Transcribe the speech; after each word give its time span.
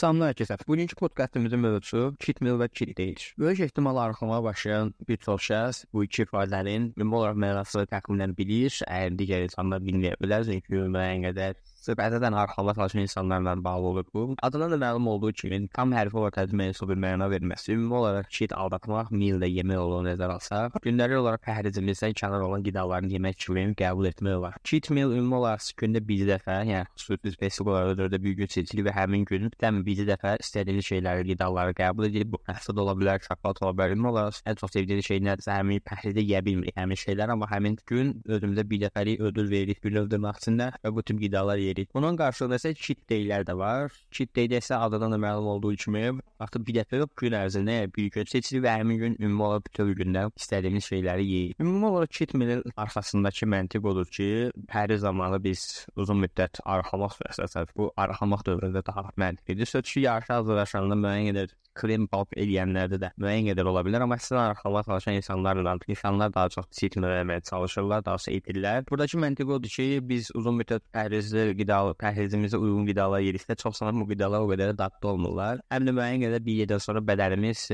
Salamlar 0.00 0.30
hər 0.30 0.36
kəsə. 0.38 0.56
Bugünkü 0.64 0.96
podkastımızın 0.96 1.60
mövzusu 1.60 2.14
meal 2.40 2.56
və 2.62 2.68
cheat 2.72 2.92
day. 2.96 3.10
Böyük 3.38 3.58
ehtimal 3.66 3.98
arıqlamaya 4.00 4.42
başlayan 4.46 4.94
bir 5.08 5.18
çox 5.20 5.42
şəxs 5.50 5.80
bu 5.92 6.04
iki 6.06 6.22
ifadələrin 6.24 6.86
ümumi 6.96 7.16
olaraq 7.18 7.36
mənasını 7.44 7.84
təxminən 7.90 8.32
bilir, 8.38 8.72
əgər 8.86 9.18
digər 9.18 9.44
insanlar 9.44 9.82
bilməyə 9.84 10.16
bilər, 10.22 10.46
çünki 10.48 10.80
müəyyən 10.94 11.26
qədər 11.26 11.58
Söhbətdən 11.80 12.34
arxalıq 12.36 12.74
çalışan 12.74 13.00
insanlarla 13.00 13.64
bağlı 13.64 13.86
olur 13.86 14.04
bu. 14.14 14.36
Adından 14.42 14.72
da 14.72 14.76
məlum 14.76 15.06
olduğu 15.08 15.32
kimi 15.32 15.68
tam 15.68 15.92
hərfi 15.96 16.16
olaraq 16.16 16.34
tərcüməyə 16.36 16.88
bir 16.88 16.98
məna 17.04 17.28
verməsi, 17.32 17.72
ümumi 17.72 17.94
olaraq 17.94 18.26
cheat 18.28 18.52
aldatmaq, 18.52 19.08
meal 19.10 19.40
də 19.40 19.48
yemək 19.48 19.78
olduğunu 19.80 20.10
nəzərə 20.10 20.34
alsaq, 20.36 20.76
gündəlik 20.84 21.16
olaraq 21.22 21.40
pəhrizimizdən 21.46 22.12
kənar 22.20 22.44
olan 22.44 22.66
qidaların 22.66 23.08
yemək 23.08 23.38
kimi 23.44 23.62
qəbul 23.80 24.10
etmək 24.10 24.36
olar. 24.40 24.58
Cheat 24.64 24.90
meal 24.90 25.14
ümumi 25.14 25.38
olaraq 25.38 25.70
gündə 25.80 26.02
bir 26.08 26.26
dəfə, 26.28 26.58
yəni 26.68 26.84
xüsusi 27.00 27.32
spesifik 27.32 27.72
olaraq 27.72 27.96
dördə 28.02 28.20
bir 28.26 28.36
gün 28.42 28.52
seçilir 28.56 28.84
və 28.90 28.94
həmin 28.98 29.24
gün 29.24 29.48
təm 29.64 29.80
bir 29.86 30.04
dəfə 30.10 30.36
istədiyiniz 30.44 30.84
şeyləri, 30.84 31.24
qidaları 31.32 31.72
qəbul 31.80 32.10
edib, 32.10 32.34
bu 32.34 32.42
pəstə 32.44 32.76
ola 32.76 32.92
bilər, 32.92 33.24
şokolad 33.24 33.64
ola 33.64 33.72
bilər. 33.80 33.96
Ümumi 33.96 34.12
olaraq 34.12 34.42
ən 34.44 34.60
çox 34.60 34.76
sevdiyiniz 34.76 35.08
şey 35.08 35.24
nədirsə, 35.24 35.56
həmin 35.56 35.80
pəhrizdə 35.88 36.28
yeyə 36.28 36.44
bilmirik 36.44 36.76
həmin 36.76 37.00
şeylər, 37.06 37.32
amma 37.38 37.48
həmin 37.48 37.80
gün 37.88 38.14
özümüzə 38.28 38.68
bir 38.68 38.84
dəfəlik 38.84 39.24
ödül 39.30 39.50
veririk 39.56 39.84
bir 39.84 39.96
növ 39.96 40.12
dırnaqsında 40.12 40.72
və 40.84 40.94
bu 40.94 41.02
tip 41.02 41.24
qidalar 41.24 41.56
yeyirik. 41.56 41.69
Bunun 41.94 42.16
qarşılığında 42.20 42.58
isə 42.60 42.72
cheat 42.74 43.00
day-lər 43.10 43.46
də 43.48 43.56
var. 43.58 43.92
Cheat 44.10 44.32
day-də 44.36 44.60
isə 44.62 44.78
adından 44.86 45.14
da 45.14 45.18
məlum 45.22 45.48
olduğu 45.54 45.74
kimi 45.84 46.04
artıq 46.40 46.66
bir 46.66 46.78
dəfə 46.80 47.00
yox, 47.02 47.12
gün 47.22 47.36
ərzində 47.38 47.76
bir 47.96 48.10
gün 48.14 48.30
seçilir 48.32 48.64
və 48.66 48.74
həmin 48.80 49.00
gün 49.02 49.16
ümumi 49.20 49.46
olaraq 49.48 49.68
bütün 49.68 49.92
gündə 50.00 50.26
istədiyimiz 50.40 50.90
şeyləri 50.90 51.26
yeyirik. 51.28 51.60
Ümumi 51.60 51.86
olaraq 51.86 52.12
cheat 52.18 52.34
meal 52.34 52.62
arxasındakı 52.76 53.48
məntiq 53.54 53.88
odur 53.92 54.10
ki, 54.18 54.28
hər 54.74 54.96
zamanı 55.04 55.42
biz 55.44 55.86
uzun 55.96 56.20
müddət 56.24 56.62
arxamaq 56.64 57.18
əsasən 57.30 57.72
bu 57.76 57.92
arxamaq 57.96 58.44
dövründə 58.48 58.84
daha 58.86 59.08
məntiqlidir. 59.20 59.70
Sözçü 59.76 60.06
yarışa 60.06 60.40
hazırlaşanda 60.40 60.98
müəyyən 61.04 61.32
qədər 61.32 61.56
krem 61.80 62.06
balk 62.12 62.34
eləyənlərdə 62.36 63.00
də 63.02 63.12
müəyyən 63.20 63.50
qədər 63.50 63.70
ola 63.70 63.84
bilər, 63.86 64.04
amma 64.04 64.18
əslində 64.20 64.46
arxalama 64.50 64.84
çalışan 64.88 65.18
insanlarla 65.20 65.76
insanlar 65.88 66.32
daha 66.34 66.48
çox 66.56 66.66
meal 67.00 67.16
etməyə 67.22 67.42
çalışırlar, 67.50 68.04
daha 68.04 68.18
çox 68.18 68.28
edirlər. 68.34 68.84
Buradakı 68.90 69.18
məntiq 69.24 69.52
odur 69.56 69.72
ki, 69.76 69.86
biz 70.10 70.30
uzun 70.34 70.58
müddət 70.60 70.84
pəhrizli 70.94 71.54
qida 71.58 71.80
pəhrizimizə 72.00 72.60
uyğun 72.60 72.86
qidalar 72.88 73.24
yedikdə 73.24 73.56
çox 73.62 73.80
sanırım 73.80 74.04
bu 74.04 74.08
qidalar 74.12 74.44
o 74.44 74.50
qədər 74.50 74.76
dadlı 74.78 75.08
olmurlar. 75.12 75.62
Həm 75.72 75.88
də 75.88 75.94
müəyyən 75.96 76.24
qədər 76.26 76.44
bir 76.46 76.60
yerdən 76.62 76.82
sonra 76.84 77.02
bədənimiz 77.10 77.66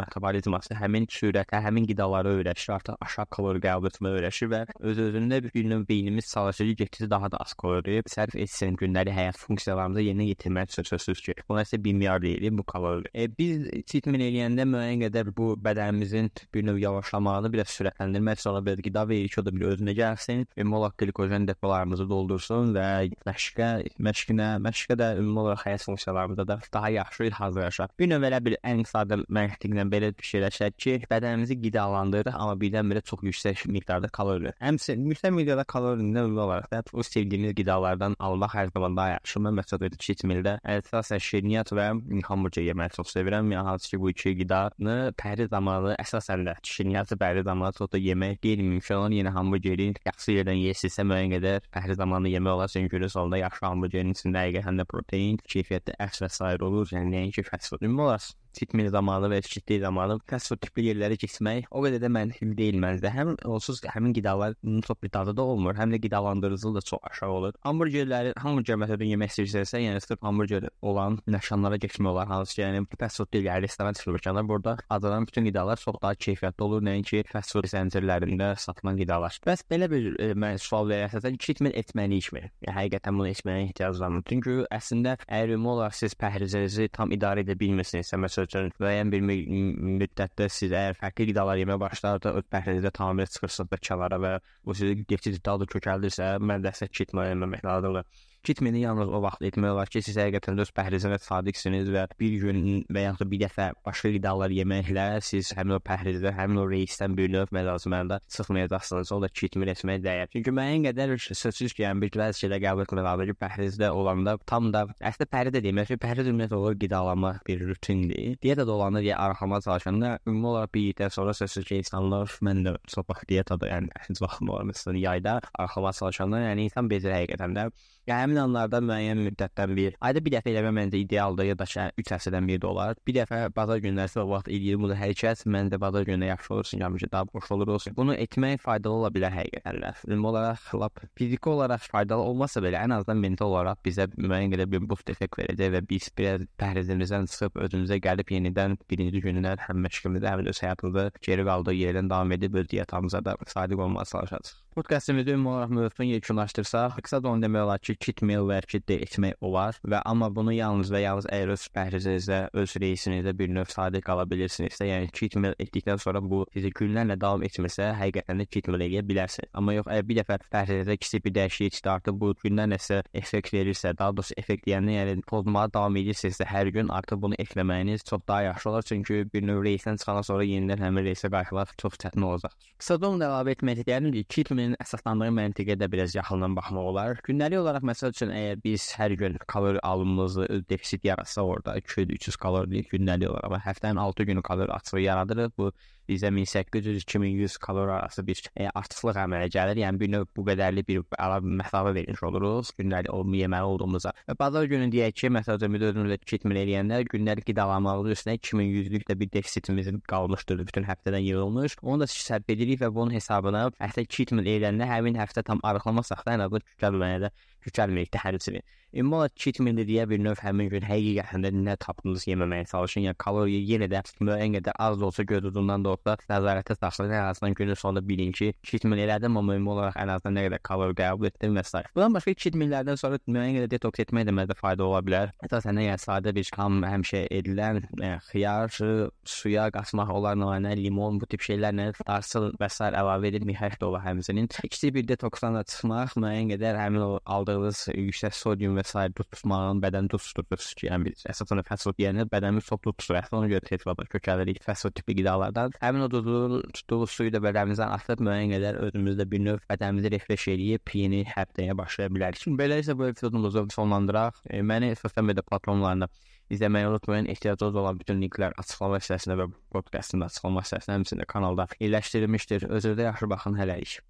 metabolizması 0.00 0.76
həmin 0.78 1.06
sürətə, 1.10 1.60
həmin 1.64 1.86
qidalara 1.90 2.34
öyrəşir, 2.38 2.74
artıq 2.76 2.98
aşağı 3.06 3.30
kalori 3.36 3.62
qəbul 3.64 3.90
etməyə 3.90 4.20
öyrəşir 4.20 4.50
və 4.52 4.62
öz-özündə 4.90 5.42
bir 5.54 5.70
növ 5.70 5.86
beynimiz 5.88 6.30
çalışır 6.32 6.72
getdikcə 6.80 7.10
daha 7.10 7.30
da 7.32 7.40
az 7.44 7.54
kalori 7.54 8.00
sərf 8.10 8.36
etsin 8.38 8.76
gündəlik 8.80 9.14
həyat 9.16 9.38
funksiyalarımızı 9.40 10.04
yerinə 10.06 10.28
yetirmək 10.30 10.72
üçün 10.74 10.88
sözsüz 10.90 11.22
ki, 11.26 11.34
buna 11.48 11.64
isə 11.66 11.80
bir 11.84 11.96
milyard 11.96 12.22
deyilir 12.26 12.56
bu 12.58 12.64
kalori. 12.64 13.10
E, 13.20 13.26
biz 13.36 13.66
treatment 13.90 14.22
eləyəndə 14.24 14.64
müəyyən 14.70 15.02
qədər 15.04 15.30
bu 15.36 15.50
bədənimizin 15.60 16.30
bir 16.54 16.64
növ 16.64 16.78
yavaşlamağını 16.80 17.50
biraz 17.52 17.72
sürətləndirmək 17.74 18.38
üçün 18.40 18.50
ona 18.52 18.62
bir 18.64 18.80
qida 18.86 19.02
veririk, 19.08 19.34
o 19.40 19.44
da 19.44 19.52
bir 19.52 19.66
özünə 19.74 19.92
gəlsin, 19.98 20.46
olaraq 20.62 20.96
glikojen 21.02 21.48
depolarımızı 21.48 22.06
doldursun 22.08 22.72
və 22.76 22.86
məşqə, 23.28 23.68
məşqinə, 24.06 24.46
məşqə 24.64 24.96
də 25.00 25.10
ümumi 25.20 25.42
olaraq 25.42 25.66
həyat 25.66 25.84
funksiyalarımızda 25.88 26.46
da 26.48 26.58
daha 26.72 26.88
yaxşı 26.96 27.30
hazırlaşaq. 27.40 27.92
Bir 27.98 28.10
növ 28.12 28.24
elə 28.30 28.40
bir 28.46 28.56
ən 28.72 28.84
sadə 28.88 29.20
məntiqlə 29.28 29.84
belə 29.92 30.12
fikirləşək 30.16 30.78
ki, 30.78 30.96
bədənimizi 31.10 31.58
qidalandırır, 31.60 32.32
amma 32.32 32.56
birdən-birə 32.62 33.04
çox 33.10 33.26
yüksək 33.28 33.66
miqdarda 33.68 34.08
kalori. 34.08 34.54
Həmçinin 34.62 35.12
yüksək 35.12 35.36
miqdarda 35.36 35.66
kalorini 35.74 36.16
ümumi 36.24 36.40
olaraq 36.46 36.70
da 36.72 36.82
o 36.92 37.04
sevdiyimiz 37.04 37.56
qidalardan 37.58 38.16
almaq 38.18 38.56
hər 38.56 38.72
zaman 38.72 38.96
daha 38.96 39.16
yaxşı. 39.16 39.44
Mən 39.44 39.60
məsələn 39.60 40.00
cheat 40.00 40.24
meal-də 40.24 40.56
əsasən 40.78 41.20
şirniyyat 41.28 41.74
və 41.76 41.90
hamburger 42.30 42.64
yeməyi 42.70 42.99
çox 43.00 43.14
sevirəm. 43.16 43.50
Yəni 43.54 43.66
hansı 43.66 43.90
ki 43.90 44.00
bu 44.00 44.10
iki 44.12 44.34
qidanı 44.38 44.96
pəhri 45.20 45.48
zamanı 45.50 45.96
əsasən 46.04 46.44
də 46.48 46.56
şirniyyatı 46.72 47.18
pəhri 47.22 47.44
zamanı 47.48 47.78
çox 47.78 47.92
da 47.92 47.98
yemək 47.98 48.38
qeyri-mümkün 48.44 48.94
olan 49.00 49.16
yenə 49.18 49.34
hamburgeri 49.36 49.90
yaxşı 50.06 50.36
yerdən 50.38 50.60
yeyirsinizsə 50.60 51.06
müəyyən 51.08 51.34
qədər 51.36 51.70
pəhri 51.74 51.96
zamanı 52.02 52.34
yemək 52.36 52.56
olar 52.58 52.68
çünki 52.68 52.92
günün 52.96 53.14
sonunda 53.16 53.40
yaxşı 53.40 53.66
hamburgerin 53.66 54.14
içində 54.16 54.44
həqiqətən 54.46 54.82
də 54.82 54.88
protein, 54.92 55.40
keyfiyyətli 55.54 55.96
ət 56.06 56.22
və 56.24 56.30
sair 56.38 56.68
olur. 56.68 56.88
Yəni 56.92 57.16
nəinki 57.16 57.46
fast 57.48 57.72
food. 57.72 57.82
Ümumi 57.88 58.08
olaraq 58.08 58.30
Sitmil 58.56 58.90
zamanı 58.90 59.30
və 59.30 59.40
şiddet 59.46 59.80
zamanı 59.84 60.18
fast 60.30 60.50
food 60.50 60.60
tipli 60.64 60.88
yerlərə 60.88 61.16
getmək 61.20 61.68
o 61.70 61.82
qədər 61.84 62.02
də 62.02 62.10
məntiqli 62.12 62.56
deyil 62.58 62.78
məncə. 62.82 63.12
Həm 63.14 63.34
onsuz 63.46 63.80
həmin 63.86 64.14
qidaların 64.16 64.80
çox 64.86 64.98
bir 65.02 65.12
dadı 65.14 65.36
da 65.36 65.42
olmur, 65.42 65.76
həm 65.78 65.94
də 65.94 66.00
qidalandırıcılığı 66.02 66.74
da 66.74 66.82
çox 66.90 67.00
aşağı 67.10 67.30
olur. 67.30 67.54
Hamburgerləri, 67.64 68.32
hamburger 68.42 68.80
məsələn 68.82 69.12
yemək 69.14 69.34
istəyirsənsə, 69.34 69.82
yəni 69.84 70.02
sırf 70.02 70.22
hamburger 70.26 70.68
olan 70.82 71.20
nəşanlara 71.30 71.78
getmək 71.84 72.10
olar. 72.10 72.26
Hansı 72.30 72.56
ki, 72.56 72.62
yəni 72.62 72.82
fast 72.98 73.22
food 73.22 73.32
deyil, 73.32 73.46
yəni 73.50 73.66
restoran 73.68 73.94
tipli 73.94 74.16
məkanlar 74.16 74.48
burada 74.48 74.76
adılan 74.90 75.26
bütün 75.26 75.46
qidalar 75.46 75.76
çox 75.76 76.00
daha 76.02 76.14
keyfiyyətli 76.26 76.66
olur, 76.66 76.82
nəinki 76.90 77.22
fast 77.30 77.54
food 77.54 77.70
zəncirlərində 77.70 78.52
satılan 78.58 78.98
qidalar. 78.98 79.38
Bəs 79.46 79.64
belə 79.70 79.90
bir 79.90 80.10
e, 80.18 80.32
mən 80.34 80.58
sual 80.58 80.90
verərsəm, 80.90 81.38
treatment 81.38 81.78
etməliyikmi? 81.78 82.44
Yəni 82.66 82.76
həqiqətən 82.76 83.18
bunu 83.20 83.30
etməyə 83.30 83.68
ehtiyac 83.68 84.00
var. 84.02 84.18
Çünki 84.28 84.56
əslində 84.74 85.16
əgər 85.26 85.54
ümumi 85.56 85.72
olaraq 85.74 85.96
siz 86.00 86.16
pəhrizinizi 86.18 86.88
tam 86.92 87.14
idarə 87.14 87.44
edə 87.44 87.56
bilmirsinizsə, 87.60 88.18
məsələn 88.20 88.39
üçün 88.46 88.70
müəyyən 88.82 89.12
bir 89.12 89.24
müddətdə 89.24 90.48
siz 90.52 90.72
əgər 90.72 90.98
fərqli 91.00 91.28
qidalar 91.30 91.60
yeməyə 91.60 91.80
başlarsa, 91.82 92.32
öz 92.40 92.48
pəhrinizdə 92.54 92.92
tamamilə 92.96 93.30
çıxırsınız 93.34 93.70
da 93.70 93.78
kənara 93.88 94.18
və 94.24 94.32
bu 94.66 94.76
sizi 94.76 95.40
daha 95.44 95.62
da 95.62 95.68
kökəldirsə, 95.74 96.32
mən 96.50 96.64
də 96.64 96.74
sizə 96.76 96.90
kit 96.92 97.14
müəyyənləmək 97.16 97.64
lazımdır. 97.66 98.26
Kitmeni 98.42 98.80
yalnız 98.80 99.10
o 99.12 99.18
vaxt 99.20 99.42
etmək 99.44 99.74
olar 99.74 99.90
ki, 99.92 100.00
siz 100.00 100.16
həqiqətən 100.16 100.62
öz 100.62 100.70
pəhrizinə 100.72 101.18
sadiqsiniz 101.20 101.90
və 101.92 102.06
bir 102.20 102.36
gün 102.40 102.60
və 102.88 103.02
ya 103.02 103.12
da 103.18 103.26
bir 103.28 103.42
dəfə 103.42 103.66
başqa 103.84 104.12
qidalar 104.14 104.54
yeməklə 104.56 105.04
siz 105.26 105.50
həmin 105.58 105.76
o 105.76 105.80
pəhrizdə, 105.84 106.32
həmin 106.38 106.62
o 106.62 106.64
reisdən 106.70 107.18
bir 107.18 107.28
növ 107.34 107.52
məlazimlərdə 107.52 108.20
çıxmayacaqsınız. 108.32 109.12
O 109.12 109.18
da 109.20 109.28
kitmen 109.28 109.68
etməyə 109.74 110.00
dəyər. 110.06 110.30
Çünki 110.32 110.54
müəyyən 110.56 110.86
qədər 110.88 111.12
sözsüz 111.20 111.74
ki, 111.76 111.84
yəni 111.84 112.06
bir 112.06 112.16
bəzi 112.22 112.46
şeylər 112.46 112.62
qəbul 112.64 112.86
etmək 112.86 113.28
ki, 113.28 113.36
pəhrizdə 113.44 113.92
olanda 113.92 114.38
tam 114.48 114.72
da 114.72 114.86
əslində 115.04 115.28
pəhriz 115.36 115.56
də 115.58 115.64
demək 115.68 115.92
ki, 115.92 116.00
pəhriz 116.00 116.32
ümumiyyətlə 116.32 116.62
olur 116.62 116.80
qidalanma 116.80 117.34
bir 117.44 117.66
rutindir. 117.68 118.40
Diyeta 118.40 118.64
da 118.64 118.72
olanda 118.78 119.04
deyə 119.04 119.20
arxama 119.20 119.60
çalışanda 119.68 120.16
ümumi 120.24 120.52
olaraq 120.54 120.74
bir 120.78 120.88
ildən 120.94 121.12
sonra 121.12 121.36
sözsüz 121.36 121.68
ki, 121.68 121.82
insanlar 121.84 122.32
mən 122.40 122.64
də 122.64 122.76
vaxt 122.96 123.28
dietada, 123.28 123.68
yəni 123.68 123.92
heç 124.08 124.24
vaxt 124.24 124.48
var 124.48 124.64
məsələn 124.72 125.00
yayda 125.04 125.38
arxama 125.60 125.92
çalışanda, 125.92 126.40
yəni 126.48 126.70
insan 126.70 126.88
bezir 126.88 127.12
həqiqətən 127.12 127.58
də. 127.60 127.68
Yəni 128.10 128.24
həmin 128.24 128.38
anlarda 128.42 128.80
müəyyən 128.82 129.20
müddətdən 129.22 129.72
bir, 129.76 129.94
ayda 130.02 130.20
bir 130.26 130.32
dəfə 130.34 130.50
eləmə 130.50 130.70
məncə 130.74 130.98
idealdır 130.98 131.46
ya 131.46 131.54
da 131.58 131.66
ki, 131.70 131.82
3 132.02 132.08
həftədən 132.10 132.48
bir 132.50 132.58
də 132.62 132.66
olar. 132.66 132.96
Bir 133.06 133.14
dəfə 133.20 133.38
bazar 133.54 133.78
günləri 133.84 134.18
o 134.18 134.24
vaxt 134.32 134.48
eləyir 134.50 134.80
bunu 134.82 134.96
hər 134.98 135.12
kəs. 135.20 135.44
Məncə 135.54 135.78
bazar 135.78 136.08
günü 136.08 136.26
yaxşı 136.26 136.54
olursun, 136.56 136.82
yəni 136.82 136.98
ki, 136.98 137.08
daha 137.12 137.28
boş 137.30 137.50
olur 137.54 137.68
olsun. 137.76 137.94
Bunu 137.96 138.16
etmək 138.24 138.64
faydalı 138.64 138.98
ola 138.98 139.10
bilər 139.14 139.36
həqiqətən. 139.36 140.00
Ümumi 140.08 140.26
olaraq 140.32 140.64
lap 140.82 140.98
fiziki 141.20 141.52
olaraq 141.52 141.86
faydalı 141.92 142.26
olmasa 142.32 142.62
belə, 142.64 142.80
ən 142.82 142.96
azından 142.96 143.22
mental 143.22 143.54
olaraq 143.54 143.78
bizə 143.86 144.08
müəyyən 144.16 144.56
qədər 144.56 144.70
bir 144.72 144.88
boost 144.90 145.14
effekt 145.14 145.38
verəcək 145.38 145.70
və 145.76 145.84
biz 145.92 146.10
biraz 146.18 146.48
pəhrizimizdən 146.58 147.30
çıxıb 147.30 147.62
özümüzə 147.68 148.00
gəlib 148.08 148.34
yenidən 148.34 148.74
birinci 148.90 149.22
günündən 149.22 149.62
həm 149.68 149.86
məşğuliyyətdə, 149.86 150.34
həm 150.34 150.44
də 150.48 150.56
öz 150.56 150.64
həyatımızda 150.66 151.06
geri 151.28 151.46
qaldığı 151.46 151.78
yerdən 151.78 152.10
davam 152.10 152.34
edib 152.38 152.58
öz 152.58 152.68
dietamıza 152.74 153.24
da 153.24 153.36
sadiq 153.46 153.86
olmağa 153.86 154.04
çalışacağıq. 154.14 154.58
Podkastımızı 154.74 155.30
ümumi 155.30 155.48
olaraq 155.48 155.68
mövzunu 155.70 156.06
yekunlaşdırsaq, 156.06 156.92
qısa 157.02 157.18
da 157.22 157.28
onu 157.28 157.42
demək 157.42 157.62
olar 157.64 157.78
ki, 157.82 157.96
kit 157.96 158.20
meal 158.22 158.44
və 158.46 158.60
də 158.62 159.00
etmək 159.02 159.34
olar 159.42 159.74
və 159.82 159.98
amma 160.06 160.28
bunu 160.30 160.52
yalnız 160.52 160.92
və 160.94 161.00
yalnız 161.02 161.26
əgər 161.26 161.50
öz 161.56 161.64
pəhrizinizdə, 161.74 162.38
öz 162.54 162.74
reisinizdə 162.78 163.32
bir 163.38 163.50
növ 163.50 163.66
sadiq 163.66 164.04
qala 164.06 164.22
bilirsinizsə, 164.30 164.86
yəni 164.86 165.10
kit 165.10 165.34
meal 165.34 165.56
etdikdən 165.58 165.98
sonra 165.98 166.22
bu 166.22 166.44
sizi 166.54 166.70
günlərlə 166.70 167.16
davam 167.20 167.42
etmirsə, 167.42 167.88
həqiqətən 167.98 168.44
də 168.44 168.46
kit 168.46 168.68
meal 168.70 168.84
edə 168.86 169.02
bilərsiniz. 169.08 169.50
Amma 169.58 169.74
yox, 169.74 169.90
əgər 169.90 170.06
bir 170.06 170.20
dəfə 170.20 170.38
pəhrizinizdə 170.54 170.96
kiçik 171.02 171.24
bir 171.26 171.34
dəyişiklik 171.40 171.74
çıxartıb 171.80 172.22
bu 172.22 172.30
gündən 172.44 172.70
nəsə 172.70 173.00
effekt 173.12 173.50
verirsə, 173.50 173.96
daha 173.98 174.14
doğrusu 174.14 174.38
effekt 174.38 174.70
deyəndə 174.70 174.94
yəni 175.00 175.26
pozmağa 175.26 175.66
davam 175.74 175.98
edirsinizsə, 175.98 176.46
hər 176.46 176.70
gün 176.78 176.94
artıq 176.94 177.18
bunu 177.26 177.34
etməməyiniz 177.42 178.06
çox 178.06 178.22
daha 178.28 178.46
yaxşı 178.52 178.70
olar, 178.70 178.86
çünki 178.86 179.26
bir 179.34 179.42
növ 179.50 179.64
reisdən 179.66 179.98
çıxandan 179.98 180.30
sonra 180.30 180.46
yenidən 180.46 180.86
həmin 180.86 181.10
reisə 181.10 181.34
qayıtmaq 181.34 181.74
çox 181.82 181.98
çətin 182.06 182.30
olacaqdır. 182.30 182.72
Qısa 182.78 183.00
da 183.02 183.10
onu 183.10 183.26
əlavə 183.26 183.58
etmək 183.58 183.82
istəyirəm 183.82 184.14
ki, 184.14 184.24
kit 184.30 184.54
meal 184.60 184.76
əsaslandığı 184.84 185.30
məntiqə 185.36 185.76
də 185.80 185.90
biraz 185.92 186.14
yaxından 186.16 186.56
baxmaq 186.58 186.90
olar. 186.92 187.20
Gündəlik 187.26 187.62
olaraq 187.62 187.86
məsəl 187.90 188.14
üçün 188.14 188.34
əgər 188.36 188.64
biz 188.64 188.90
hər 188.98 189.16
gün 189.20 189.38
kalori 189.50 189.80
alımımızı 189.92 190.48
defitsit 190.70 191.04
yaratsaq 191.08 191.54
orada 191.54 191.78
200-300 191.80 192.40
kalori 192.44 192.84
gündəlik 192.92 193.32
olaraq, 193.32 193.48
amma 193.48 193.62
həftənin 193.64 194.02
6 194.04 194.28
günü 194.32 194.42
kalori 194.42 194.72
açığı 194.72 195.04
yaradırıq. 195.06 195.56
Bu 195.58 195.72
bizə 196.10 196.30
1800-2100 196.34 197.58
kalori 197.58 197.92
arası 197.92 198.26
bir 198.26 198.42
e, 198.56 198.68
artıqlıq 198.74 199.18
əmələ 199.24 199.48
gəlir. 199.54 199.80
Yəni 199.84 200.00
bir 200.00 200.10
növ 200.14 200.26
bu 200.36 200.44
qədərli 200.48 200.84
bir 200.86 201.04
əlavə 201.14 201.52
məsafə 201.60 201.94
vermiş 201.94 202.22
oluruq 202.26 202.72
gündəlik 202.80 203.14
o 203.14 203.22
yeməli 203.40 203.70
olduğumuza. 203.70 204.12
Və 204.28 204.36
bazar 204.38 204.66
günü 204.70 204.90
deyək 204.92 205.16
ki, 205.20 205.30
məsələn, 205.36 205.74
müdürümüzlə 205.76 206.18
kitmir 206.26 206.60
eləyəndə 206.64 207.02
gündəlik 207.10 207.46
qidalanmalı 207.50 208.14
üstünə 208.16 208.36
2100-lük 208.38 209.06
də 209.08 209.18
bir 209.20 209.30
defisitimiz 209.36 209.92
qalmışdır 210.10 210.64
bütün 210.66 210.88
həftədən 210.88 211.24
yığılmış. 211.28 211.78
Onu 211.82 212.04
da 212.04 212.10
sərf 212.10 212.50
edirik 212.52 212.82
və 212.82 212.90
bunun 212.94 213.14
hesabına 213.14 213.68
həftə 213.78 214.06
kitmir 214.06 214.49
eləyəndə 214.58 214.88
həmin 214.90 215.18
həftə 215.20 215.44
tam 215.46 215.62
arıqlamasaq 215.66 216.24
da 216.26 216.36
ən 216.36 216.44
azından 216.46 216.66
kütləməyə 216.72 217.18
də 217.26 217.30
kökəlməkdə 217.66 218.22
həmçinin. 218.24 218.66
Ümumi 218.90 219.20
olaraq 219.20 219.62
meal 219.62 219.76
deyə 219.86 220.02
bir 220.10 220.18
növ 220.18 220.40
həmin 220.42 220.66
gün 220.72 220.82
həqiqətən 220.82 221.44
də 221.44 221.50
nə 221.54 221.76
tapdığınızı 221.78 222.32
yeməməyə 222.32 222.64
çalışın. 222.72 223.04
Yəni 223.04 223.18
kaloriya 223.22 223.60
yenə 223.68 223.86
də 223.86 224.00
müəyyən 224.18 224.56
qədər 224.56 224.74
az 224.82 224.96
da 224.98 225.06
olsa 225.06 225.22
gördüyündən 225.30 225.84
də 225.84 225.92
olsa 225.92 226.16
nəzarətdə 226.26 226.74
saxlayın. 226.74 227.12
Ən 227.14 227.28
azından 227.30 227.54
günün 227.54 227.78
sonunda 227.78 228.02
bilin 228.08 228.32
ki, 228.34 228.48
meal 228.90 229.04
elədim, 229.04 229.38
amma 229.38 229.54
ümumi 229.54 229.70
olaraq 229.76 229.98
ən 230.02 230.10
azından 230.16 230.34
nə 230.34 230.44
qədər 230.48 230.62
kalori 230.66 230.96
qəbul 230.98 231.28
etdim 231.30 231.54
və 231.54 231.62
s. 231.62 231.84
Bundan 231.94 232.16
başqa 232.18 232.34
cheat 232.34 232.58
meallərdən 232.58 232.98
sonra 232.98 233.20
müəyyən 233.30 233.60
qədər 233.60 233.70
detoks 233.76 234.02
etmək 234.06 234.26
də 234.26 234.34
məndə 234.40 234.58
fayda 234.58 234.88
ola 234.88 235.04
bilər. 235.06 235.30
Əsasən 235.46 235.78
yəni 235.84 236.02
sadə 236.02 236.34
bir 236.34 236.50
ham 236.58 236.82
həmişə 236.82 237.22
edilən 237.30 237.84
yəni, 237.94 238.18
xiyar, 238.32 238.74
suya 239.22 239.68
qatmaq 239.70 240.10
olar, 240.18 240.34
nanə, 240.34 240.74
limon 240.74 241.22
bu 241.22 241.30
tip 241.30 241.46
şeylərlə 241.46 241.92
darsıl 242.02 242.50
və 242.58 242.66
s. 242.66 242.90
əlavə 242.90 243.30
edib 243.30 243.46
mixək 243.46 243.78
də 243.78 243.86
olar 243.86 244.02
həmçinin. 244.08 244.50
Kiçik 244.66 244.98
bir 244.98 245.06
detoksdan 245.14 245.60
da 245.60 245.62
çıxmaq 245.62 246.18
müəyyən 246.18 246.54
qədər 246.56 246.82
həmin 246.82 247.06
o 247.06 247.12
aldığınız 247.50 247.82
yüksək 247.94 248.36
sodium 248.36 248.78
və 248.78 248.84
s. 248.86 249.04
duz 249.16 249.28
tutmağın 249.34 249.82
bədən 249.82 250.08
duz 250.12 250.30
tutur 250.36 250.62
ki, 250.78 250.88
yəni 250.88 251.12
əsasən 251.32 251.62
fast 251.68 251.88
food 251.88 252.00
yeyəndə 252.02 252.26
bədənimiz 252.30 252.68
çox 252.70 252.82
duz 252.86 252.96
tutur. 252.98 253.18
Əslində 253.20 253.40
ona 253.40 253.50
görə 253.52 253.66
tez 253.68 253.86
vaxtda 253.86 254.08
kökəlirik 254.14 254.62
fast 254.64 254.86
food 254.86 254.96
tipli 254.98 255.18
qidalardan. 255.20 255.76
Həmin 255.82 256.06
o 256.06 256.10
duzun 256.10 256.64
tutduğu 256.78 257.06
suyu 257.10 257.34
da 257.34 257.42
bədənimizdən 257.44 257.94
atıb 257.98 258.24
müəyyən 258.26 258.54
qədər 258.56 258.80
özümüzdə 258.88 259.28
bir 259.30 259.44
növ 259.46 259.62
bədənimizi 259.70 260.14
refresh 260.16 260.48
eləyib 260.54 260.96
yeni 261.02 261.22
həftəyə 261.28 261.76
başlaya 261.78 262.12
bilərik. 262.14 262.42
Şimdi 262.44 262.62
belə 262.62 262.80
isə 262.84 262.96
bu 262.98 263.10
epizodumuzu 263.10 263.66
sonlandıraq. 263.74 264.44
E, 264.50 264.62
məni 264.62 264.94
sosial 264.98 265.26
media 265.28 265.46
platformalarında 265.46 266.10
İzləməyi 266.50 266.86
unutmayın. 266.86 267.28
Ehtiyacınız 267.30 267.76
olan 267.78 268.00
bütün 268.00 268.18
linklər 268.22 268.56
açıqlama 268.58 268.98
hissəsində 268.98 269.36
və 269.38 269.46
podkastın 269.70 270.26
açıqlama 270.26 270.64
hissəsində, 270.64 270.96
həmçinin 270.98 271.30
kanalda 271.30 271.68
yerləşdirilmişdir. 271.78 272.66
Özünüzə 272.78 273.06
yaxşı 273.06 273.30
baxın 273.30 273.60
hələlik. 273.60 274.00